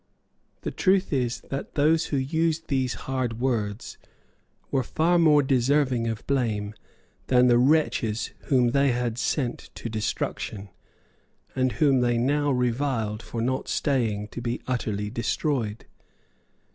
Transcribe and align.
The 0.61 0.71
truth 0.71 1.13
is 1.13 1.41
that 1.51 1.75
those 1.75 2.07
who 2.07 2.17
used 2.17 2.69
these 2.69 2.95
hard 3.05 3.39
words 3.39 3.99
were 4.71 4.81
far 4.81 5.19
more 5.19 5.43
deserving 5.43 6.07
of 6.07 6.25
blame 6.25 6.73
than 7.27 7.45
the 7.45 7.59
wretches 7.59 8.31
whom 8.45 8.69
they 8.69 8.93
had 8.93 9.19
sent 9.19 9.69
to 9.75 9.89
destruction, 9.89 10.69
and 11.55 11.73
whom 11.73 12.01
they 12.01 12.17
now 12.17 12.49
reviled 12.49 13.21
for 13.21 13.43
not 13.43 13.67
staying 13.67 14.29
to 14.29 14.41
be 14.41 14.59
utterly 14.65 15.11
destroyed. 15.11 15.85